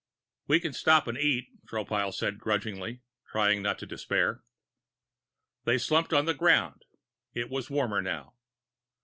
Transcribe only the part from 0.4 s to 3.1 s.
"We can stop and eat," Tropile said grudgingly,